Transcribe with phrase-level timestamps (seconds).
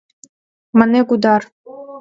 [0.77, 1.41] —мане Гудар.